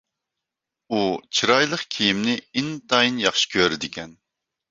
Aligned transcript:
ئۇ 0.91 1.01
چىرايلىق 1.39 1.83
كىيىمنى 1.97 2.35
ئىنتايىن 2.61 3.23
ياخشى 3.27 3.51
كۆرىدىكەن، 3.57 4.17